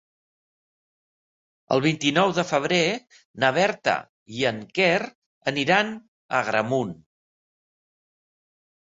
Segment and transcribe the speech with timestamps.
[1.75, 2.81] El vint-i-nou de febrer
[3.45, 3.95] na Berta
[4.41, 4.97] i en Quer
[5.55, 7.01] aniran a Agramunt.